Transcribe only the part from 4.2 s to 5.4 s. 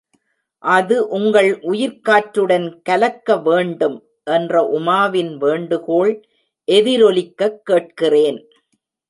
என்ற உமாவின்